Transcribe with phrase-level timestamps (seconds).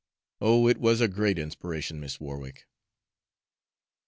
[0.41, 2.65] Oh, it was a great inspiration, Miss Warwick!"